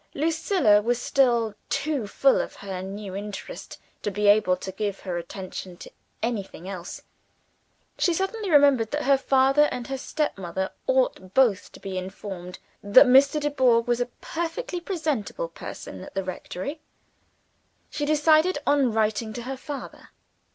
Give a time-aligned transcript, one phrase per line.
[0.15, 5.15] Lucilla was still too full of her new interest to be able to give her
[5.15, 5.91] attention to
[6.23, 7.03] anything else.
[7.99, 12.57] She suddenly remembered that her father and her step mother ought both to be informed
[12.81, 13.39] that Mr.
[13.39, 16.81] Dubourg was a perfectly presentable person at the rectory:
[17.91, 20.09] she decided on writing to her father.